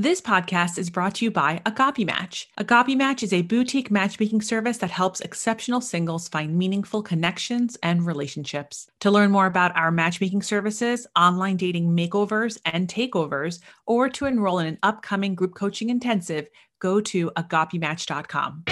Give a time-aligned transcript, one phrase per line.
[0.00, 2.48] This podcast is brought to you by Agape Match.
[2.56, 8.06] Agape Match is a boutique matchmaking service that helps exceptional singles find meaningful connections and
[8.06, 8.90] relationships.
[9.00, 14.60] To learn more about our matchmaking services, online dating makeovers and takeovers, or to enroll
[14.60, 16.48] in an upcoming group coaching intensive,
[16.78, 18.64] go to agapematch.com.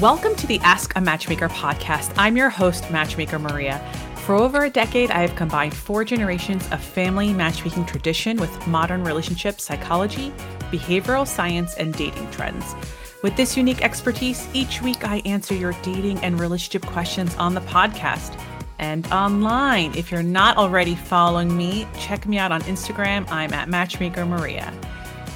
[0.00, 2.12] Welcome to the Ask a Matchmaker podcast.
[2.18, 3.80] I'm your host, Matchmaker Maria.
[4.26, 9.04] For over a decade, I have combined four generations of family matchmaking tradition with modern
[9.04, 10.32] relationship psychology,
[10.72, 12.74] behavioral science, and dating trends.
[13.22, 17.60] With this unique expertise, each week I answer your dating and relationship questions on the
[17.60, 18.36] podcast
[18.80, 19.94] and online.
[19.94, 23.30] If you're not already following me, check me out on Instagram.
[23.30, 24.74] I'm at Matchmaker Maria.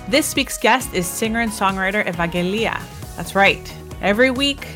[0.09, 2.83] This week's guest is singer and songwriter Evangelia.
[3.15, 3.73] That's right.
[4.03, 4.67] Every week,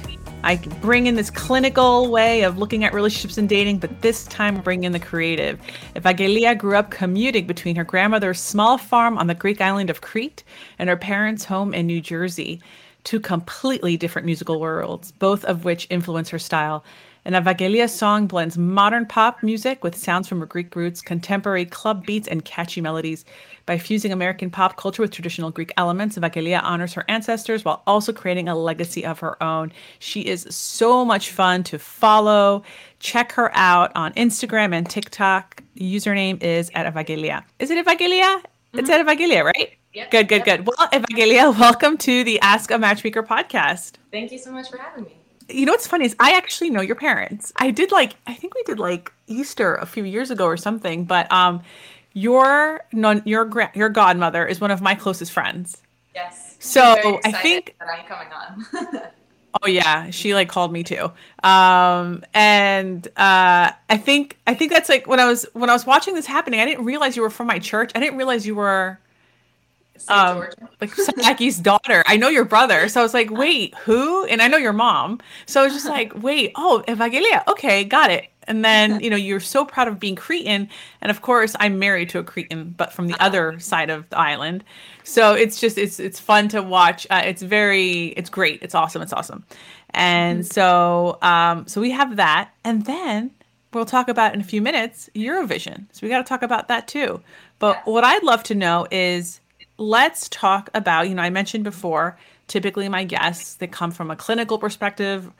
[0.44, 4.60] I bring in this clinical way of looking at relationships and dating, but this time
[4.60, 5.58] bring in the creative.
[5.96, 10.44] Evangelia grew up commuting between her grandmother's small farm on the Greek island of Crete
[10.78, 12.60] and her parents' home in New Jersey.
[13.04, 16.84] Two completely different musical worlds, both of which influence her style.
[17.26, 22.04] And Evangelia's song blends modern pop music with sounds from her Greek roots, contemporary club
[22.04, 23.24] beats, and catchy melodies.
[23.64, 28.12] By fusing American pop culture with traditional Greek elements, Evangelia honors her ancestors while also
[28.12, 29.72] creating a legacy of her own.
[30.00, 32.62] She is so much fun to follow.
[33.00, 35.62] Check her out on Instagram and TikTok.
[35.76, 37.42] The username is at Evangelia.
[37.58, 38.42] Is it Evangelia?
[38.42, 38.78] Mm-hmm.
[38.80, 39.72] It's at Evangelia, right?
[39.94, 40.58] Yep, good, good, yep.
[40.58, 40.66] good.
[40.66, 43.92] Well, Evangelia, welcome to the Ask a Matchmaker podcast.
[44.10, 45.23] Thank you so much for having me.
[45.48, 47.52] You know what's funny is I actually know your parents.
[47.56, 51.04] I did like I think we did like Easter a few years ago or something,
[51.04, 51.62] but um
[52.12, 55.82] your non your gra- your godmother is one of my closest friends.
[56.14, 56.56] Yes.
[56.60, 59.02] So, I think- that I'm coming on.
[59.62, 61.12] Oh yeah, she like called me too.
[61.44, 65.86] Um and uh I think I think that's like when I was when I was
[65.86, 67.92] watching this happening, I didn't realize you were from my church.
[67.94, 68.98] I didn't realize you were.
[70.08, 70.46] Um,
[70.80, 72.02] like Saki's daughter.
[72.06, 72.88] I know your brother.
[72.88, 74.24] So I was like, wait, who?
[74.26, 75.20] And I know your mom.
[75.46, 77.46] So I was just like, wait, oh, Evangelia.
[77.48, 78.28] Okay, got it.
[78.46, 80.68] And then, you know, you're so proud of being Cretan.
[81.00, 84.18] And of course, I'm married to a Cretan, but from the other side of the
[84.18, 84.64] island.
[85.02, 87.06] So it's just, it's, it's fun to watch.
[87.10, 88.62] Uh, it's very, it's great.
[88.62, 89.02] It's awesome.
[89.02, 89.44] It's awesome.
[89.90, 92.50] And so, um, so we have that.
[92.64, 93.30] And then
[93.72, 95.86] we'll talk about in a few minutes Eurovision.
[95.92, 97.20] So we got to talk about that too.
[97.58, 99.40] But what I'd love to know is
[99.78, 102.16] let's talk about, you know, I mentioned before,
[102.48, 105.30] typically my guests that come from a clinical perspective.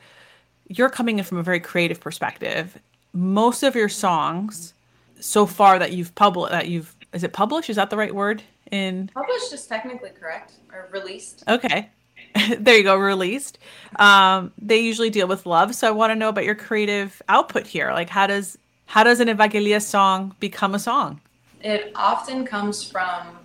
[0.67, 2.77] You're coming in from a very creative perspective.
[3.13, 4.73] Most of your songs
[5.19, 7.69] so far that you've published, that you've, is it published?
[7.69, 8.43] Is that the right word?
[8.71, 11.43] In, Published is technically correct or released.
[11.47, 11.89] okay.
[12.57, 13.59] there you go, released.
[13.97, 15.75] Um, they usually deal with love.
[15.75, 17.91] So I want to know about your creative output here.
[17.91, 18.57] Like, how does,
[18.87, 21.21] how does an Evangelia song become a song?
[21.61, 23.37] It often comes from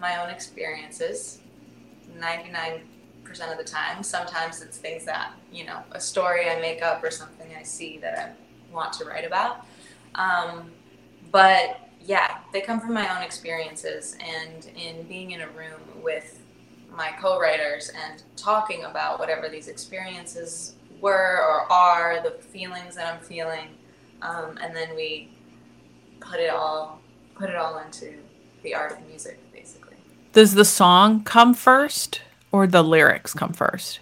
[0.00, 1.38] my own experiences,
[2.16, 2.80] 99%
[3.50, 4.02] of the time.
[4.02, 7.98] Sometimes it's things that, you know, a story I make up or something I see
[7.98, 9.66] that I want to write about.
[10.14, 10.70] Um,
[11.30, 16.40] but yeah, they come from my own experiences and in being in a room with
[16.90, 23.20] my co-writers and talking about whatever these experiences were or are, the feelings that I'm
[23.20, 23.68] feeling,
[24.22, 25.30] um, and then we
[26.20, 27.00] put it all
[27.34, 28.14] put it all into
[28.64, 29.87] the art of music, basically.
[30.38, 32.22] Does the song come first
[32.52, 33.98] or the lyrics come first?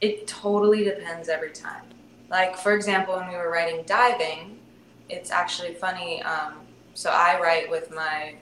[0.00, 1.82] It totally depends every time.
[2.30, 4.60] Like for example, when we were writing diving,
[5.08, 6.22] it's actually funny.
[6.22, 6.52] Um,
[6.94, 8.36] so I write with my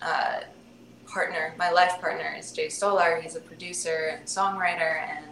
[0.00, 0.40] uh,
[1.06, 3.20] partner, my life partner is Jay Stolar.
[3.20, 5.26] He's a producer and songwriter, and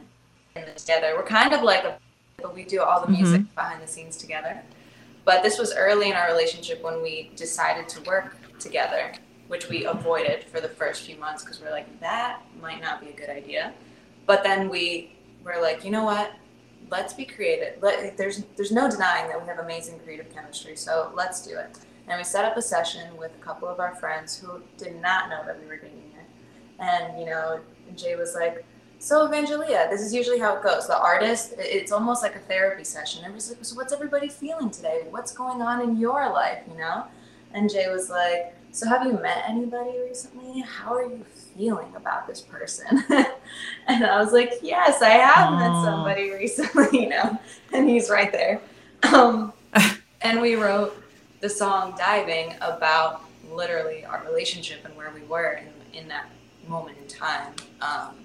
[0.56, 1.98] and together we're kind of like a,
[2.36, 4.60] but we do all the music behind the scenes together.
[5.24, 9.14] But this was early in our relationship when we decided to work together,
[9.48, 13.08] which we avoided for the first few months because we're like that might not be
[13.08, 13.72] a good idea.
[14.26, 16.32] But then we were like, you know what?
[16.90, 17.82] Let's be creative.
[17.82, 21.78] Let, there's there's no denying that we have amazing creative chemistry, so let's do it.
[22.06, 25.28] And we set up a session with a couple of our friends who did not
[25.28, 26.28] know that we were dating yet.
[26.78, 27.60] And you know,
[27.96, 28.64] Jay was like,
[28.98, 30.86] "So Evangelia, this is usually how it goes.
[30.86, 33.20] The artist, it's almost like a therapy session.
[33.24, 35.06] Everybody's like, so what's everybody feeling today?
[35.10, 36.62] What's going on in your life?
[36.70, 37.04] You know?"
[37.54, 40.60] And Jay was like, "So have you met anybody recently?
[40.60, 41.24] How are you
[41.56, 43.04] feeling about this person?"
[43.86, 47.38] and I was like, "Yes, I have met somebody recently, you know."
[47.72, 48.60] And he's right there.
[49.12, 49.52] Um,
[50.22, 51.02] and we wrote
[51.40, 55.60] the song "Diving" about literally our relationship and where we were
[55.92, 56.28] in, in that
[56.66, 57.54] moment in time.
[57.80, 58.24] Um,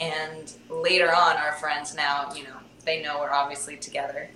[0.00, 4.28] and later on, our friends now, you know, they know we're obviously together.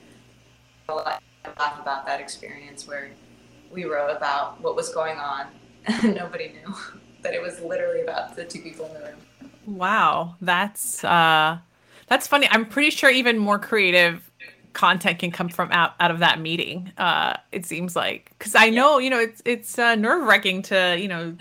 [0.89, 1.23] A lot
[1.59, 3.11] laugh about that experience where
[3.71, 5.47] we wrote about what was going on
[5.87, 6.75] and nobody knew
[7.23, 9.17] that it was literally about the two people in the room.
[9.67, 11.59] Wow, that's uh
[12.09, 12.47] that's funny.
[12.51, 14.31] I'm pretty sure even more creative
[14.75, 16.93] content can come from out, out of that meeting.
[16.99, 21.09] Uh it seems like cuz I know, you know, it's it's uh, nerve-wracking to, you
[21.09, 21.37] know,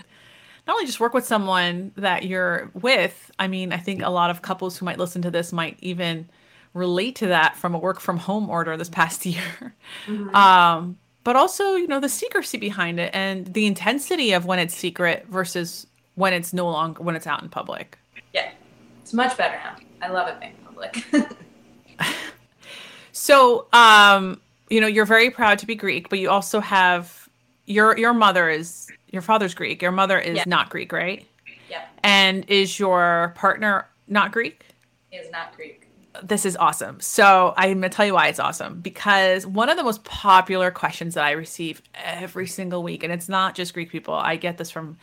[0.66, 3.30] not only just work with someone that you're with.
[3.38, 6.28] I mean, I think a lot of couples who might listen to this might even
[6.74, 9.74] relate to that from a work from home order this past year.
[10.06, 10.34] Mm-hmm.
[10.34, 14.76] Um but also you know the secrecy behind it and the intensity of when it's
[14.76, 15.84] secret versus
[16.14, 17.98] when it's no longer when it's out in public.
[18.32, 18.50] Yeah.
[19.02, 19.74] It's much better now.
[20.00, 21.04] I love it being public.
[23.10, 27.28] So um you know you're very proud to be greek but you also have
[27.64, 29.82] your your mother is your father's greek.
[29.82, 30.44] Your mother is yeah.
[30.46, 31.26] not greek right?
[31.68, 31.86] Yeah.
[32.04, 34.66] And is your partner not greek?
[35.10, 35.85] Is not greek
[36.22, 37.00] this is awesome.
[37.00, 41.14] So I'm gonna tell you why it's awesome because one of the most popular questions
[41.14, 44.70] that I receive every single week, and it's not just Greek people, I get this
[44.70, 44.98] from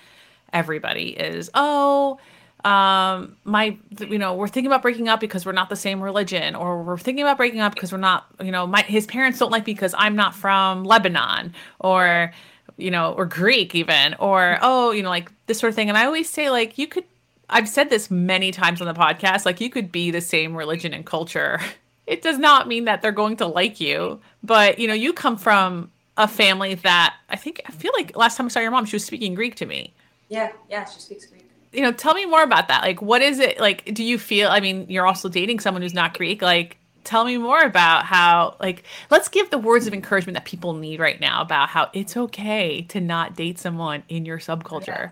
[0.52, 2.20] everybody, is oh,
[2.66, 6.56] um, my, you know, we're thinking about breaking up because we're not the same religion,
[6.56, 9.52] or we're thinking about breaking up because we're not, you know, my his parents don't
[9.52, 12.32] like me because I'm not from Lebanon, or
[12.78, 15.90] you know, or Greek even, or oh, you know, like this sort of thing.
[15.90, 17.06] And I always say like you could
[17.54, 19.46] I've said this many times on the podcast.
[19.46, 21.60] Like, you could be the same religion and culture.
[22.06, 25.38] It does not mean that they're going to like you, but you know, you come
[25.38, 28.86] from a family that I think I feel like last time I saw your mom,
[28.86, 29.94] she was speaking Greek to me.
[30.28, 31.50] Yeah, yeah, she speaks Greek.
[31.72, 32.82] You know, tell me more about that.
[32.84, 33.86] Like, what is it like?
[33.94, 34.50] Do you feel?
[34.50, 36.42] I mean, you're also dating someone who's not Greek.
[36.42, 38.58] Like, tell me more about how.
[38.60, 42.18] Like, let's give the words of encouragement that people need right now about how it's
[42.18, 45.12] okay to not date someone in your subculture.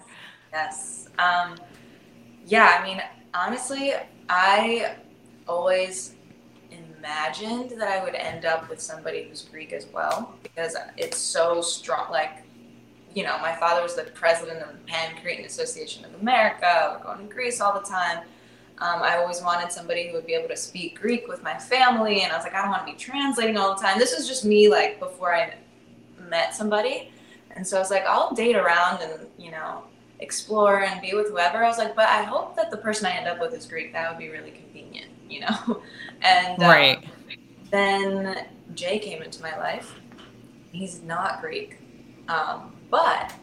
[0.52, 1.08] Yes.
[1.08, 1.10] yes.
[1.18, 1.56] Um,
[2.51, 3.01] yeah, I mean,
[3.33, 3.94] honestly,
[4.27, 4.95] I
[5.48, 6.15] always
[6.69, 11.62] imagined that I would end up with somebody who's Greek as well because it's so
[11.62, 12.12] strong.
[12.12, 12.44] Like,
[13.15, 16.98] you know, my father was the president of the Pan Cretan Association of America.
[17.00, 18.18] We're going to Greece all the time.
[18.80, 22.24] Um, I always wanted somebody who would be able to speak Greek with my family,
[22.24, 23.97] and I was like, I don't want to be translating all the time.
[23.97, 25.54] This was just me, like before I
[26.27, 27.13] met somebody,
[27.51, 29.83] and so I was like, I'll date around and you know
[30.21, 31.63] explore and be with whoever.
[31.63, 33.91] I was like, but I hope that the person I end up with is Greek.
[33.94, 35.81] That would be really convenient, you know?
[36.21, 37.03] and um, right.
[37.71, 38.45] then
[38.75, 39.95] Jay came into my life.
[40.71, 41.79] He's not Greek,
[42.29, 43.33] um, but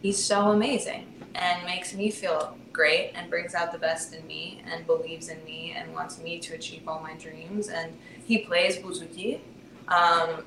[0.00, 4.62] he's so amazing and makes me feel great and brings out the best in me
[4.70, 7.68] and believes in me and wants me to achieve all my dreams.
[7.68, 9.40] And he plays bouzouki.
[9.88, 10.44] Um,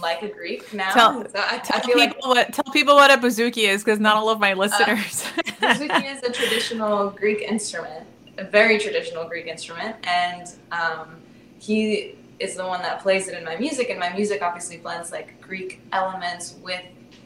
[0.00, 0.92] like a Greek now.
[0.92, 4.00] Tell, so I, tell I people like, what tell people what a bouzouki is because
[4.00, 5.24] not all of my uh, listeners.
[5.36, 5.42] Uh,
[5.74, 8.06] bouzouki is a traditional Greek instrument,
[8.38, 11.16] a very traditional Greek instrument, and um,
[11.58, 13.90] he is the one that plays it in my music.
[13.90, 16.82] And my music obviously blends like Greek elements with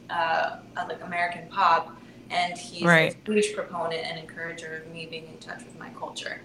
[0.08, 1.96] uh, like American pop.
[2.30, 3.16] And he's right.
[3.26, 6.40] a huge proponent and encourager of me being in touch with my culture.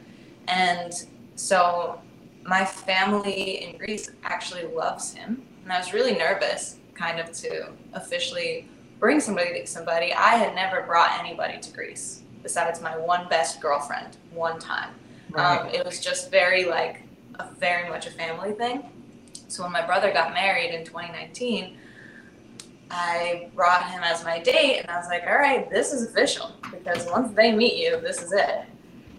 [0.47, 0.93] And
[1.35, 2.01] so
[2.43, 7.69] my family in Greece actually loves him and I was really nervous, kind of, to
[7.93, 8.69] officially
[8.99, 10.13] bring somebody to somebody.
[10.13, 14.91] I had never brought anybody to Greece besides my one best girlfriend one time.
[15.31, 15.57] Right.
[15.57, 17.01] Um, it was just very like
[17.39, 18.83] a very much a family thing.
[19.47, 21.77] So when my brother got married in 2019,
[22.91, 26.51] I brought him as my date, and I was like, "All right, this is official
[26.71, 28.65] because once they meet you, this is it."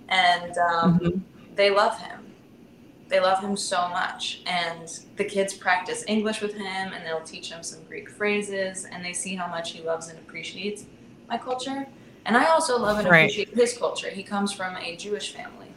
[0.09, 1.19] And um, mm-hmm.
[1.57, 2.26] they love him
[3.09, 4.43] they love him so much.
[4.47, 9.05] And the kids practice english with him and they'll teach him some greek phrases and
[9.05, 10.85] they see how much he loves and appreciates
[11.29, 11.87] my culture.
[12.25, 13.21] And i also love and right.
[13.21, 14.11] appreciate his culture.
[14.11, 15.69] He comes from a jewish family.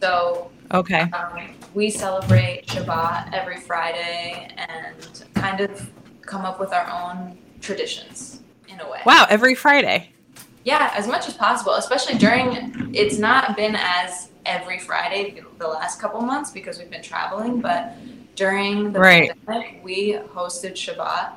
[0.00, 1.02] So okay.
[1.10, 5.90] um, we celebrate shabbat every friday and kind of
[6.22, 9.00] come up with our own traditions in a way.
[9.04, 10.12] Wow every friday.
[10.64, 16.00] Yeah as much as possible especially during it's not been as every Friday the last
[16.00, 17.60] couple months because we've been traveling.
[17.60, 17.94] But
[18.34, 19.32] during the right.
[19.46, 21.32] pandemic, we hosted Shabbat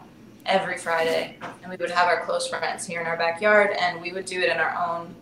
[0.45, 4.11] every Friday, and we would have our close friends here in our backyard, and we
[4.11, 5.15] would do it in our own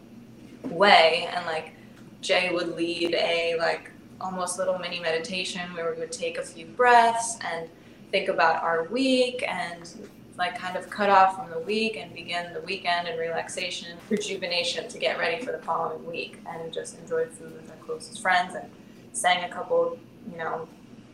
[0.64, 1.30] way.
[1.34, 1.74] And like
[2.22, 6.66] Jay would lead a like almost little mini meditation where we would take a few
[6.68, 7.68] breaths and
[8.12, 9.92] think about our week and
[10.38, 14.88] like kind of cut off from the week and begin the weekend and relaxation, rejuvenation
[14.88, 18.56] to get ready for the following week and just enjoy food with our closest friends
[18.56, 18.70] and
[19.14, 20.00] sang a couple,
[20.32, 20.68] you know,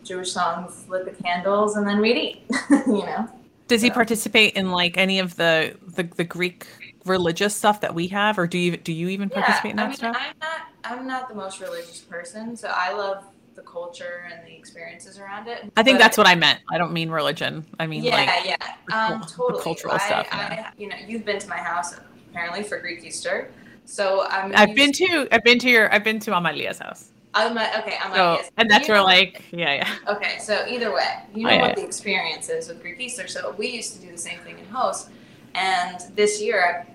[0.03, 3.29] Jewish songs, lit the candles, and then we'd eat, you know.
[3.67, 6.65] Does he participate in like any of the, the, the Greek
[7.05, 9.83] religious stuff that we have, or do you do you even participate yeah, in that
[9.83, 10.17] I mean, stuff?
[10.17, 13.25] I'm not I'm not the most religious person, so I love
[13.57, 15.69] the culture and the experiences around it.
[15.75, 16.59] I think But- that's what I meant.
[16.69, 17.65] I don't mean religion.
[17.79, 18.55] I mean yeah, like yeah,
[18.95, 19.63] um, the totally.
[19.63, 20.71] cultural I, stuff, I, yeah.
[20.77, 21.95] you know, you've been to my house
[22.29, 23.51] apparently for Greek Easter,
[23.85, 24.53] so I'm.
[24.55, 27.09] I've been to I've been to your I've been to Amalia's house.
[27.33, 28.51] I'm okay, I'm So yes.
[28.57, 30.13] and that's where know- like yeah yeah.
[30.15, 31.75] Okay, so either way, you know Oh, yeah, what yeah.
[31.75, 33.27] the experience is with Greek Easter.
[33.27, 35.09] So we used to do the same thing in host,
[35.55, 36.85] and this year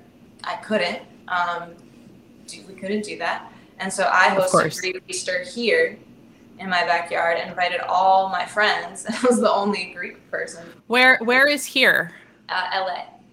[0.44, 1.02] I, I couldn't.
[1.26, 1.74] Um,
[2.46, 5.98] do, we couldn't do that, and so I hosted Greek Easter here
[6.58, 9.06] in my backyard and invited all my friends.
[9.08, 10.66] I was the only Greek person.
[10.86, 12.12] Where where is here?
[12.48, 12.84] Uh,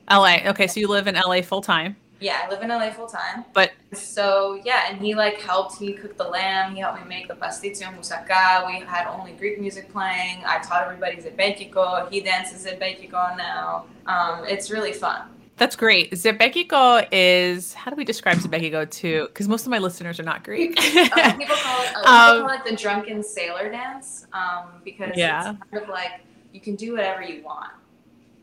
[0.10, 0.18] LA.
[0.20, 0.50] LA.
[0.50, 1.96] Okay, so you live in LA full time.
[2.22, 3.46] Yeah, I live in LA full time.
[3.54, 5.78] But So yeah, and he like helped.
[5.78, 6.76] He cooked the lamb.
[6.76, 8.68] He helped me make the pastitsio moussaka.
[8.68, 10.44] We had only Greek music playing.
[10.46, 12.10] I taught everybody zebekiko.
[12.12, 13.86] He dances zebekiko now.
[14.06, 15.30] Um, it's really fun.
[15.60, 16.12] That's great.
[16.13, 20.44] Zebekiko is how do we describe Zebekiko to because most of my listeners are not
[20.44, 20.78] Greek.
[20.80, 25.12] Uh, people call it uh, Um, people call it the drunken sailor dance um, because
[25.16, 25.51] Yeah.
[25.51, 26.22] it's kind of like
[26.54, 27.72] you can do whatever you want.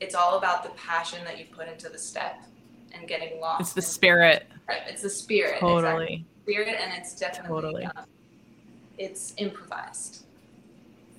[0.00, 2.42] It's all about the passion that you put into the step
[2.92, 3.60] and getting lost.
[3.62, 4.46] it's the spirit.
[4.68, 5.54] right, It's the spirit.
[5.54, 5.68] exactly.
[5.82, 6.26] Totally.
[6.44, 7.84] Spirit, and it's definitely Totally.
[7.86, 7.90] uh,
[8.98, 10.24] it's improvised.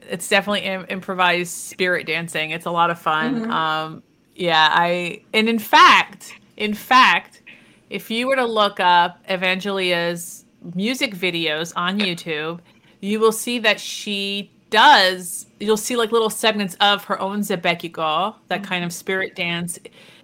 [0.09, 2.51] it's definitely Im- improvised spirit dancing.
[2.51, 3.45] It's a lot of fun.
[3.45, 3.49] Mhm.
[3.51, 4.03] Um,
[4.37, 7.41] yeah, I and in fact, in fact,
[7.89, 12.59] if you were to look up Evangelia's music videos on YouTube,
[13.01, 15.47] you will see that she does.
[15.59, 19.79] You'll see like little segments of her own zebekiko, that kind of spirit dance,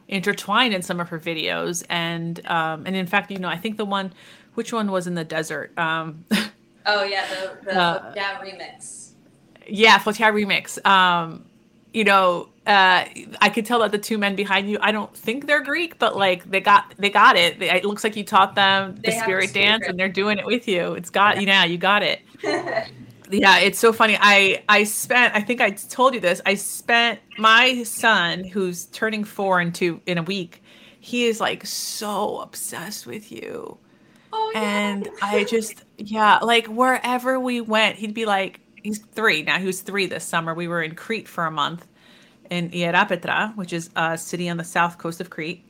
[0.08, 1.84] intertwined in some of her videos.
[1.90, 4.14] And um, and in fact, you know, I think the one,
[4.54, 5.78] which one was in the desert?
[5.78, 6.26] Um,
[6.86, 9.12] Oh yeah, the the Uh, yeah remix.
[9.68, 10.86] Yeah, Flotia remix.
[10.86, 11.46] Um,
[11.94, 13.06] you know, uh,
[13.42, 16.16] I could tell that the two men behind you, I don't think they're Greek, but
[16.16, 17.60] like they got they got it.
[17.60, 20.46] They, it looks like you taught them the the spirit dance, and they're doing it
[20.46, 20.94] with you.
[20.94, 21.64] It's got you now.
[21.64, 22.22] You got it.
[23.32, 24.16] Yeah, it's so funny.
[24.20, 25.34] I I spent.
[25.34, 26.40] I think I told you this.
[26.46, 30.62] I spent my son, who's turning four in two in a week.
[31.00, 33.80] He is like so obsessed with you
[34.34, 34.62] oh yeah.
[34.62, 39.58] and I just yeah, like wherever we went, he'd be like, he's three now.
[39.60, 40.54] He was three this summer.
[40.54, 41.88] We were in Crete for a month
[42.50, 45.66] in Ierapetra, which is a city on the south coast of Crete.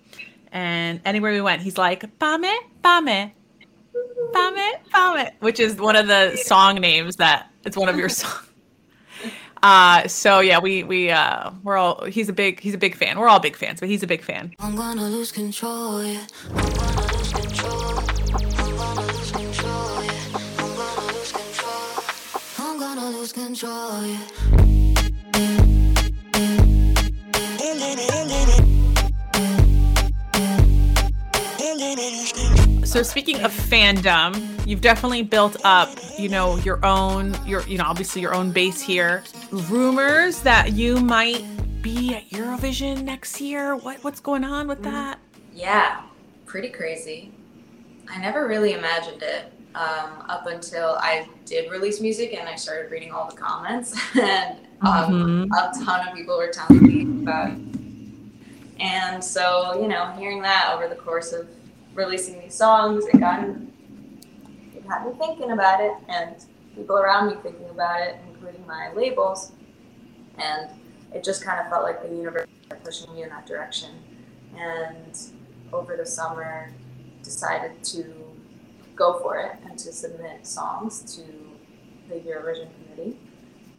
[0.51, 3.31] And anywhere we went, he's like, Pame, Pame,
[4.33, 8.39] Pame, Pame, which is one of the song names that it's one of your songs.
[9.63, 13.17] Uh, so yeah, we we uh we're all he's a big he's a big fan.
[13.17, 14.53] We're all big fans, but he's a big fan.
[22.95, 24.19] Gonna lose control, yeah.
[32.85, 37.85] So speaking of fandom, you've definitely built up, you know, your own, your, you know,
[37.85, 39.23] obviously your own base here.
[39.51, 41.43] Rumors that you might
[41.81, 43.75] be at Eurovision next year.
[43.75, 45.17] What what's going on with that?
[45.53, 46.03] Yeah,
[46.45, 47.31] pretty crazy.
[48.07, 52.91] I never really imagined it um, up until I did release music and I started
[52.91, 57.59] reading all the comments, and um, a ton of people were telling me about it.
[58.79, 61.47] And so, you know, hearing that over the course of
[61.93, 63.67] releasing these songs, it got me,
[64.75, 66.35] it had me thinking about it, and
[66.75, 69.51] people around me thinking about it, including my labels.
[70.37, 70.69] And
[71.13, 73.91] it just kind of felt like the universe was pushing me in that direction.
[74.57, 75.17] And
[75.71, 76.71] over the summer,
[77.23, 78.22] decided to
[78.95, 81.23] go for it and to submit songs to
[82.09, 83.17] the Eurovision Committee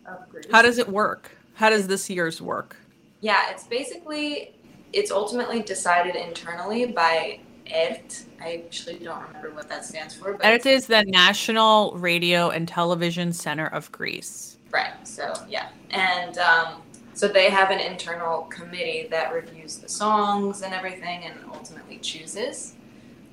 [0.06, 0.46] of Greece.
[0.50, 1.36] How does it work?
[1.54, 2.76] How does this year's work?
[3.20, 4.54] Yeah, it's basically
[4.92, 7.40] it's ultimately decided internally by
[7.72, 8.24] ERT.
[8.40, 12.68] I actually don't remember what that stands for, but ERT is the National Radio and
[12.68, 14.58] Television Center of Greece.
[14.70, 14.92] right.
[15.04, 16.82] So yeah, and um,
[17.14, 22.73] so they have an internal committee that reviews the songs and everything, and ultimately chooses.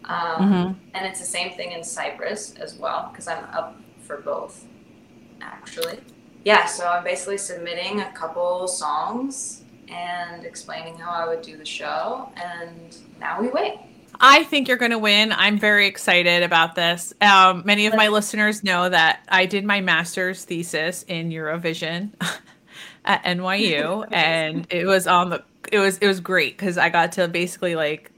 [0.06, 4.66] Um, And it's the same thing in Cyprus as well, because I'm up for both,
[5.42, 6.00] actually.
[6.44, 11.66] Yeah, so I'm basically submitting a couple songs and explaining how I would do the
[11.66, 13.76] show, and now we wait.
[14.20, 15.32] I think you're going to win.
[15.32, 17.12] I'm very excited about this.
[17.22, 22.12] Um, many of my listeners know that I did my master's thesis in Eurovision
[23.06, 25.44] at NYU, and it was on the.
[25.72, 28.12] It was it was great because I got to basically like,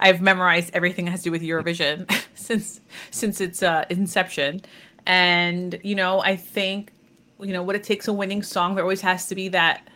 [0.00, 2.80] I've memorized everything that has to do with Eurovision since
[3.10, 4.62] since its uh, inception,
[5.06, 6.92] and you know I think
[7.40, 8.74] you know what it takes a winning song.
[8.74, 9.88] There always has to be that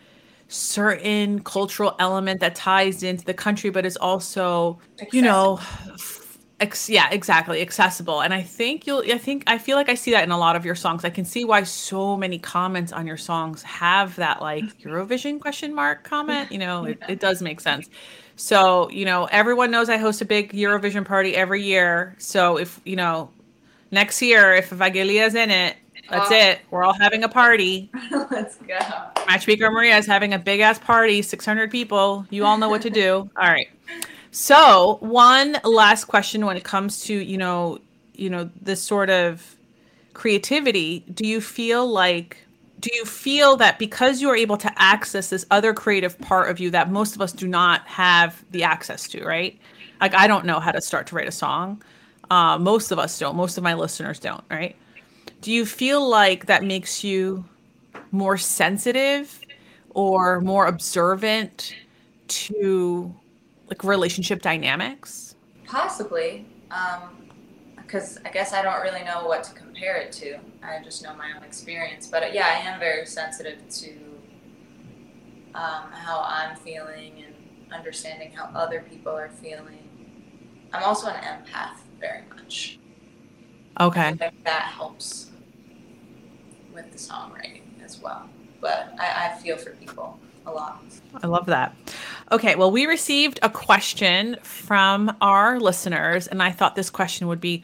[0.47, 4.79] certain cultural element that ties into the country, but is also
[5.11, 5.59] you know
[6.61, 7.61] Ex- yeah, exactly.
[7.61, 8.21] Accessible.
[8.21, 10.55] And I think you'll I think I feel like I see that in a lot
[10.55, 11.03] of your songs.
[11.03, 15.75] I can see why so many comments on your songs have that like Eurovision question
[15.75, 16.51] mark comment.
[16.51, 17.89] You know, it, it does make sense.
[18.35, 22.15] So, you know, everyone knows I host a big Eurovision party every year.
[22.17, 23.29] So if, you know,
[23.91, 25.77] next year if Vagilia's in it,
[26.09, 26.35] that's oh.
[26.35, 26.59] it.
[26.69, 27.89] We're all having a party.
[28.11, 28.77] Let's go.
[29.27, 32.25] Matchmaker Maria is having a big ass party, 600 people.
[32.29, 33.29] You all know what to do.
[33.37, 33.67] All right.
[34.31, 37.79] So, one last question when it comes to, you know,
[38.13, 39.55] you know, this sort of
[40.13, 42.44] creativity, do you feel like
[42.85, 46.59] do you feel that because you are able to access this other creative part of
[46.59, 49.57] you that most of us do not have the access to, right?
[49.99, 51.81] Like I don't know how to start to write a song.
[52.29, 53.35] Uh, most of us don't.
[53.35, 54.75] Most of my listeners don't, right?
[55.41, 57.43] Do you feel like that makes you
[58.11, 59.41] more sensitive
[59.89, 61.75] or more observant
[62.27, 63.11] to
[63.67, 65.33] like relationship dynamics?
[65.65, 66.45] Possibly.
[66.69, 67.31] Um,
[67.85, 70.39] because I guess I don't really know what to compare it to.
[70.63, 72.07] I just know my own experience.
[72.07, 73.91] But uh, yeah, I am very sensitive to
[75.53, 79.89] um, how I'm feeling and understanding how other people are feeling.
[80.73, 82.79] I'm also an empath very much.
[83.79, 84.13] Okay.
[84.13, 85.31] that helps
[86.73, 88.29] with the songwriting as well.
[88.61, 90.83] But I, I feel for people a lot.
[91.21, 91.75] I love that.
[92.31, 97.41] Okay, well, we received a question from our listeners, and I thought this question would
[97.41, 97.63] be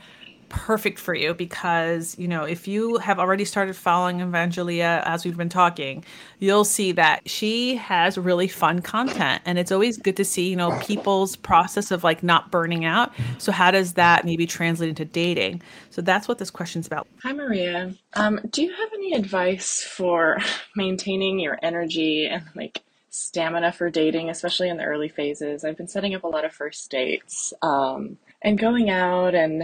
[0.49, 5.37] perfect for you because you know if you have already started following evangelia as we've
[5.37, 6.03] been talking
[6.39, 10.55] you'll see that she has really fun content and it's always good to see you
[10.57, 13.13] know people's process of like not burning out.
[13.37, 15.61] So how does that maybe translate into dating?
[15.89, 17.07] So that's what this question's about.
[17.23, 17.93] Hi maria.
[18.15, 20.37] Um, do you have any advice for
[20.75, 25.87] maintaining your energy and like stamina for dating especially in the early phases i've been
[25.87, 29.63] setting up a lot of first dates um, and going out and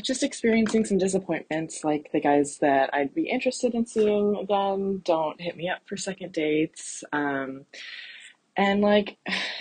[0.00, 5.40] just experiencing some disappointments like the guys that I'd be interested in seeing again don't
[5.40, 7.02] hit me up for second dates.
[7.12, 7.64] Um,
[8.56, 9.16] and like,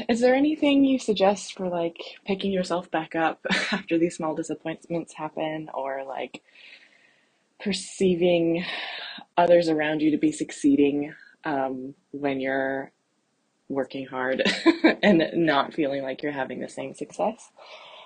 [0.09, 3.39] is there anything you suggest for like picking yourself back up
[3.71, 6.41] after these small disappointments happen or like
[7.59, 8.63] perceiving
[9.37, 11.13] others around you to be succeeding
[11.45, 12.91] um, when you're
[13.71, 14.43] working hard
[15.03, 17.51] and not feeling like you're having the same success?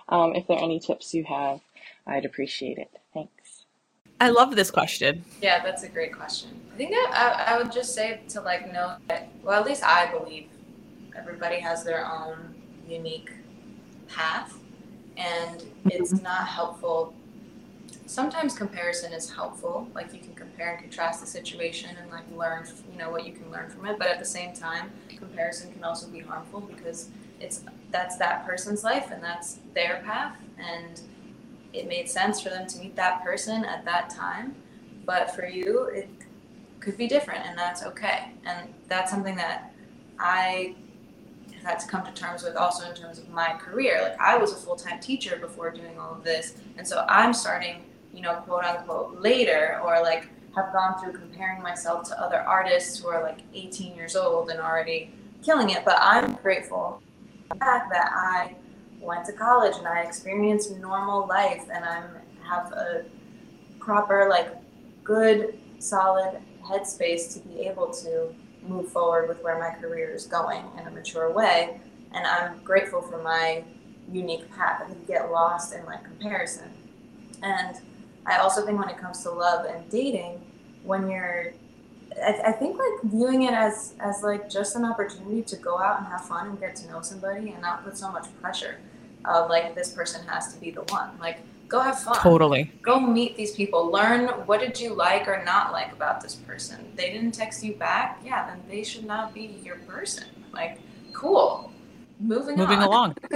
[0.09, 1.61] Um, if there are any tips you have,
[2.05, 2.91] I'd appreciate it.
[3.13, 3.65] Thanks.
[4.19, 5.23] I love this question.
[5.41, 6.49] Yeah, that's a great question.
[6.73, 10.11] I think I, I would just say to like know that, well, at least I
[10.11, 10.47] believe
[11.15, 12.53] everybody has their own
[12.87, 13.31] unique
[14.07, 14.57] path,
[15.17, 16.23] and it's mm-hmm.
[16.23, 17.13] not helpful.
[18.07, 22.65] Sometimes comparison is helpful, like you can compare and contrast the situation and like learn,
[22.91, 23.97] you know, what you can learn from it.
[23.97, 28.83] But at the same time, comparison can also be harmful because it's that's that person's
[28.83, 31.01] life and that's their path and
[31.73, 34.55] it made sense for them to meet that person at that time
[35.05, 36.09] but for you it
[36.79, 39.73] could be different and that's okay and that's something that
[40.19, 40.73] i
[41.63, 44.53] had to come to terms with also in terms of my career like i was
[44.53, 47.83] a full-time teacher before doing all of this and so i'm starting
[48.15, 52.99] you know quote unquote later or like have gone through comparing myself to other artists
[52.99, 55.11] who are like 18 years old and already
[55.43, 57.01] killing it but i'm grateful
[57.59, 58.55] fact that I
[58.99, 62.09] went to college and I experienced normal life and I'm
[62.43, 63.05] have a
[63.79, 64.49] proper like
[65.03, 68.33] good solid headspace to be able to
[68.67, 71.79] move forward with where my career is going in a mature way
[72.13, 73.63] and I'm grateful for my
[74.11, 74.81] unique path.
[74.83, 76.71] I think get lost in like comparison.
[77.41, 77.77] And
[78.25, 80.41] I also think when it comes to love and dating,
[80.83, 81.53] when you're
[82.23, 85.99] I, I, think like viewing it as as like just an opportunity to go out
[85.99, 88.77] and have fun and get to know somebody and not put so much pressure
[89.25, 91.09] of like this person has to be the one.
[91.19, 92.15] Like go have fun.
[92.15, 92.71] Totally.
[92.81, 93.91] Go meet these people.
[93.91, 96.91] Learn what did you like or not like about this person.
[96.95, 98.21] They didn't text you back?
[98.23, 100.25] Yeah then they should not be your person.
[100.53, 100.79] Like
[101.13, 101.44] cool
[102.27, 102.83] moving moving on.
[102.83, 103.15] along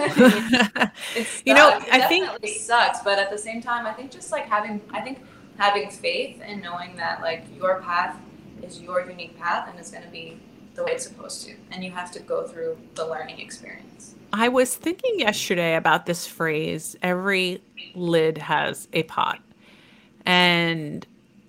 [1.45, 4.31] you know it i think it sucks but at the same time i think just
[4.31, 5.19] like having i think
[5.57, 8.17] having faith and knowing that like your path
[8.63, 10.39] is your unique path and it's going to be
[10.75, 11.55] the way it's supposed to.
[11.71, 14.15] And you have to go through the learning experience.
[14.31, 17.61] I was thinking yesterday about this phrase every
[17.93, 19.39] lid has a pot.
[20.25, 21.05] And,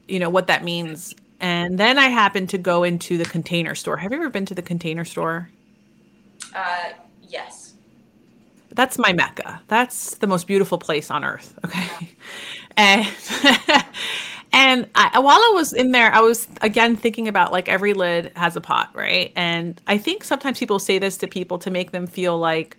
[0.08, 1.14] you know, what that means.
[1.40, 3.96] And then I happened to go into the container store.
[3.96, 5.50] Have you ever been to the container store?
[6.54, 6.90] Uh.
[8.72, 9.60] That's my Mecca.
[9.68, 11.58] That's the most beautiful place on earth.
[11.64, 12.10] Okay.
[12.76, 13.04] And
[14.52, 18.32] And I, while I was in there, I was again thinking about like every lid
[18.34, 19.32] has a pot, right?
[19.36, 22.76] And I think sometimes people say this to people to make them feel like,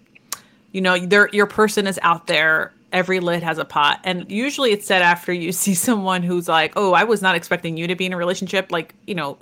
[0.74, 4.02] you know, your person is out there every lid has a pot.
[4.04, 7.78] And usually it's said after you see someone who's like, oh, I was not expecting
[7.78, 8.72] you to be in a relationship.
[8.72, 9.38] Like, you know,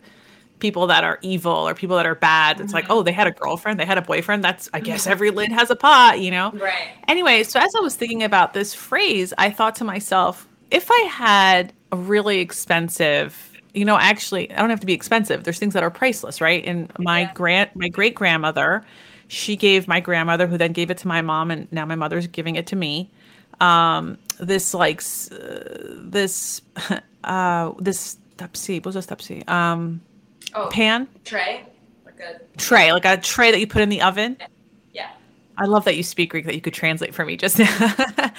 [0.60, 2.60] people that are evil or people that are bad.
[2.60, 4.44] It's like, oh, they had a girlfriend, they had a boyfriend.
[4.44, 6.52] That's, I guess, every lid has a pot, you know?
[6.52, 6.90] Right.
[7.08, 11.00] Anyway, so as I was thinking about this phrase, I thought to myself, if I
[11.10, 15.44] had a really expensive, you know, actually, I don't have to be expensive.
[15.44, 16.64] There's things that are priceless, right?
[16.66, 17.34] And my Yeah.
[17.34, 18.84] grand, my great grandmother,
[19.28, 22.28] she gave my grandmother, who then gave it to my mom, and now my mother's
[22.28, 23.10] giving it to me.
[23.62, 25.60] Um, this like uh,
[25.98, 26.62] this
[27.24, 29.48] uh this tapsi, what was tapsi?
[29.50, 30.02] Um,
[30.56, 31.66] Oh, pan tray.
[32.06, 34.38] Like a tray, like a tray that you put in the oven.
[34.94, 35.12] yeah.
[35.58, 38.32] I love that you speak Greek that you could translate for me just now.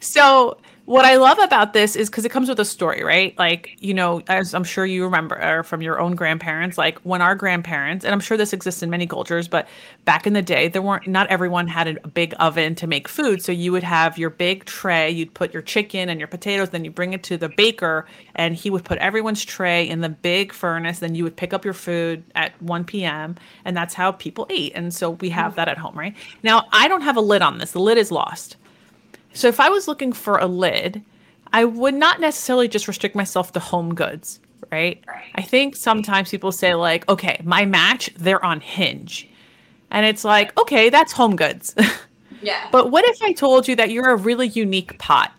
[0.00, 3.36] so what I love about this is because it comes with a story, right?
[3.36, 7.20] Like, you know, as I'm sure you remember or from your own grandparents, like when
[7.20, 9.66] our grandparents, and I'm sure this exists in many cultures, but
[10.04, 13.42] back in the day, there weren't, not everyone had a big oven to make food.
[13.42, 16.84] So you would have your big tray, you'd put your chicken and your potatoes, then
[16.84, 20.52] you bring it to the baker, and he would put everyone's tray in the big
[20.52, 21.00] furnace.
[21.00, 24.70] Then you would pick up your food at 1 p.m., and that's how people ate.
[24.76, 25.56] And so we have mm-hmm.
[25.56, 26.14] that at home, right?
[26.44, 28.56] Now, I don't have a lid on this, the lid is lost.
[29.36, 31.02] So if I was looking for a lid,
[31.52, 34.40] I would not necessarily just restrict myself to home goods,
[34.72, 35.02] right?
[35.06, 35.24] Right.
[35.34, 39.28] I think sometimes people say like, okay, my match, they're on Hinge.
[39.90, 41.74] And it's like, okay, that's home goods.
[42.42, 42.68] Yeah.
[42.70, 45.32] but what if I told you that you're a really unique pot?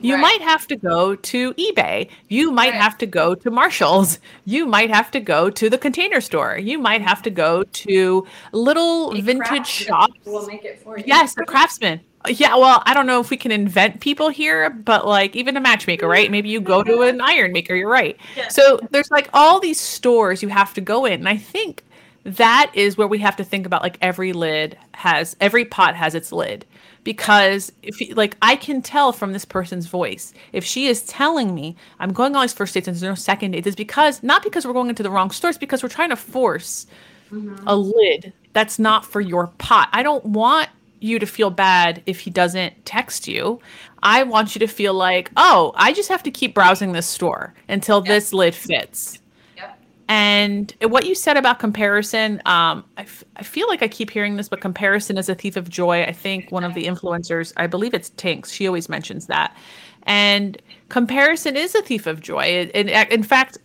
[0.00, 0.20] You Right.
[0.22, 2.08] might have to go to eBay.
[2.28, 2.80] You might Right.
[2.80, 4.18] have to go to Marshall's.
[4.46, 6.56] You might have to go to the container store.
[6.58, 10.14] You might have to go to little A vintage shops.
[10.24, 11.04] will make it for you.
[11.06, 12.00] Yes, a craftsman.
[12.28, 15.60] Yeah, well, I don't know if we can invent people here, but like even a
[15.60, 16.30] matchmaker, right?
[16.30, 18.16] Maybe you go to an iron maker, you're right.
[18.36, 18.48] Yeah.
[18.48, 21.14] So there's like all these stores you have to go in.
[21.14, 21.84] And I think
[22.24, 26.14] that is where we have to think about like every lid has every pot has
[26.14, 26.66] its lid
[27.04, 31.54] because if you- like I can tell from this person's voice if she is telling
[31.54, 34.42] me I'm going on these first dates and there's no second dates, it's because not
[34.42, 36.86] because we're going into the wrong stores, because we're trying to force
[37.32, 37.66] mm-hmm.
[37.66, 39.88] a lid that's not for your pot.
[39.92, 40.68] I don't want
[41.00, 43.60] you to feel bad if he doesn't text you.
[44.02, 47.54] I want you to feel like, oh, I just have to keep browsing this store
[47.68, 49.18] until this lid fits.
[49.56, 49.78] Yep.
[50.08, 54.36] And what you said about comparison, um, I, f- I feel like I keep hearing
[54.36, 56.02] this, but comparison is a thief of joy.
[56.02, 59.56] I think one of the influencers, I believe it's Tinks, she always mentions that.
[60.04, 62.68] And comparison is a thief of joy.
[62.72, 63.58] In, in fact,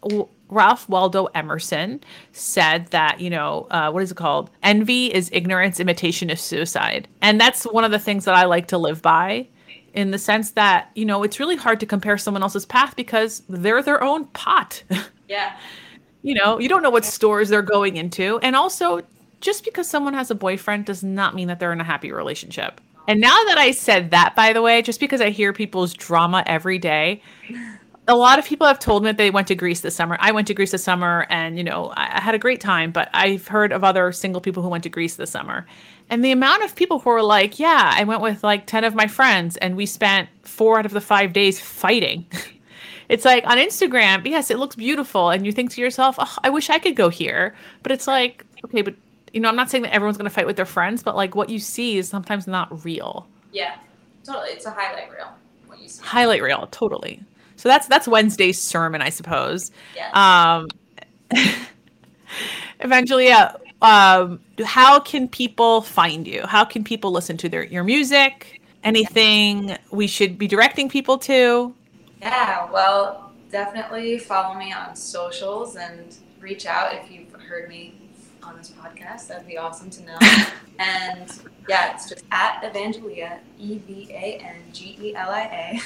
[0.54, 4.50] Ralph Waldo Emerson said that, you know, uh, what is it called?
[4.62, 7.08] Envy is ignorance, imitation is suicide.
[7.22, 9.48] And that's one of the things that I like to live by
[9.94, 13.44] in the sense that, you know, it's really hard to compare someone else's path because
[13.50, 14.84] they're their own pot.
[15.30, 15.58] Yeah.
[16.22, 18.38] you know, you don't know what stores they're going into.
[18.44, 19.02] And also,
[19.42, 22.80] just because someone has a boyfriend does not mean that they're in a happy relationship.
[23.08, 26.44] And now that I said that, by the way, just because I hear people's drama
[26.46, 27.22] every day,
[28.08, 30.18] a lot of people have told me that they went to Greece this summer.
[30.20, 32.92] I went to Greece this summer and, you know, I, I had a great time,
[32.92, 35.66] but I've heard of other single people who went to Greece this summer.
[36.10, 38.94] And the amount of people who are like, yeah, I went with like 10 of
[38.94, 42.26] my friends and we spent four out of the five days fighting.
[43.10, 45.30] it's like on Instagram, yes, it looks beautiful.
[45.30, 47.56] And you think to yourself, oh, I wish I could go here.
[47.84, 48.96] But it's like, okay, but,
[49.32, 51.36] you know, I'm not saying that everyone's going to fight with their friends, but like
[51.36, 53.28] what you see is sometimes not real.
[53.54, 53.76] Yeah.
[54.26, 54.50] Totally.
[54.50, 55.34] It's a highlight reel.
[55.68, 56.04] What you see.
[56.04, 57.22] Highlight reel, totally.
[57.64, 59.72] So that's that's Wednesday's sermon, I suppose.
[59.96, 60.10] Yeah.
[60.52, 60.68] Um,
[62.82, 66.46] Evangelia, um, how can people find you?
[66.46, 68.62] How can people listen to their your music?
[68.84, 71.74] Anything we should be directing people to?
[72.22, 77.96] Yeah, well, definitely follow me on socials and reach out if you've heard me
[78.42, 79.28] on this podcast.
[79.28, 80.18] That'd be awesome to know.
[80.80, 81.32] and
[81.70, 85.82] yeah, it's just at Evangelia, E V A N G E L I A.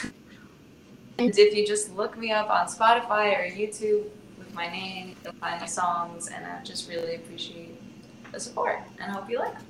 [1.19, 4.05] And if you just look me up on Spotify or YouTube
[4.37, 7.79] with my name, you'll find the songs, and I just really appreciate
[8.31, 9.65] the support and hope you like them.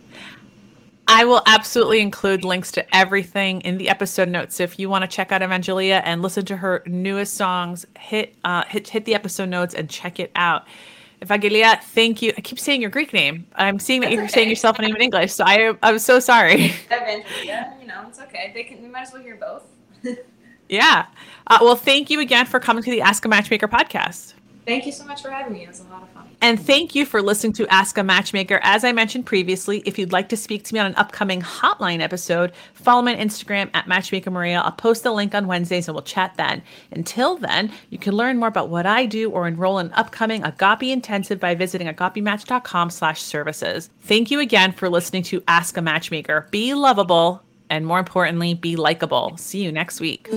[1.10, 4.56] I will absolutely include links to everything in the episode notes.
[4.56, 8.36] So if you want to check out Evangelia and listen to her newest songs, hit
[8.44, 10.68] uh, hit hit the episode notes and check it out.
[11.22, 12.34] Evangelia, thank you.
[12.38, 13.48] I keep saying your Greek name.
[13.56, 14.34] I'm seeing that That's you're okay.
[14.34, 16.70] saying yourself name in English, so I I'm so sorry.
[16.92, 18.52] Evangelia, you know, it's okay.
[18.54, 18.84] They can.
[18.84, 19.64] You might as well hear both.
[20.70, 21.06] yeah.
[21.48, 24.34] Uh, well, thank you again for coming to the Ask a Matchmaker podcast.
[24.66, 25.64] Thank you so much for having me.
[25.64, 26.28] It was a lot of fun.
[26.42, 28.60] And thank you for listening to Ask a Matchmaker.
[28.62, 32.02] As I mentioned previously, if you'd like to speak to me on an upcoming hotline
[32.02, 34.60] episode, follow me on Instagram at Matchmaker Maria.
[34.60, 36.62] I'll post the link on Wednesdays and we'll chat then.
[36.92, 40.84] Until then, you can learn more about what I do or enroll in upcoming Agape
[40.84, 43.90] Intensive by visiting agapematch.com slash services.
[44.02, 46.50] Thank you again for listening to Ask a Matchmaker.
[46.52, 49.36] Be lovable, and more importantly, be likable.
[49.38, 50.28] See you next week.